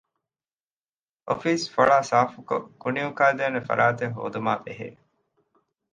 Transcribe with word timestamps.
އޮފީސް 1.27 1.65
ފޮޅާ 1.73 1.97
ސާފުކޮށް 2.11 2.67
ކުނިއުކާދޭނެ 2.81 3.59
ފަރާތެއް 3.67 4.15
ހޯދުމާބެހޭ 4.17 4.87